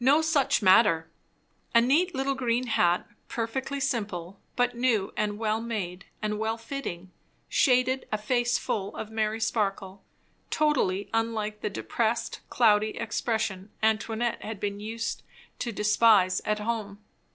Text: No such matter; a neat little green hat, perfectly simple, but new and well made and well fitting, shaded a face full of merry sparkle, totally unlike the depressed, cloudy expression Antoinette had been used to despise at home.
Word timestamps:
No 0.00 0.22
such 0.22 0.62
matter; 0.62 1.10
a 1.74 1.80
neat 1.82 2.14
little 2.14 2.34
green 2.34 2.68
hat, 2.68 3.06
perfectly 3.28 3.80
simple, 3.80 4.40
but 4.56 4.74
new 4.74 5.12
and 5.14 5.36
well 5.38 5.60
made 5.60 6.06
and 6.22 6.38
well 6.38 6.56
fitting, 6.56 7.10
shaded 7.50 8.08
a 8.10 8.16
face 8.16 8.56
full 8.56 8.96
of 8.96 9.10
merry 9.10 9.40
sparkle, 9.40 10.02
totally 10.48 11.10
unlike 11.12 11.60
the 11.60 11.68
depressed, 11.68 12.40
cloudy 12.48 12.96
expression 12.96 13.68
Antoinette 13.82 14.42
had 14.42 14.58
been 14.58 14.80
used 14.80 15.22
to 15.58 15.70
despise 15.70 16.40
at 16.46 16.60
home. 16.60 17.04